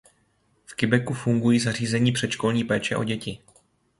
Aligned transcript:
V 0.65 0.73
kibucu 0.75 1.13
fungují 1.13 1.59
zařízení 1.59 2.11
předškolní 2.11 2.63
péče 2.63 2.95
o 2.95 3.03
děti. 3.03 3.39